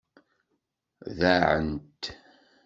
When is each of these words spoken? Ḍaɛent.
Ḍaɛent. 1.17 2.03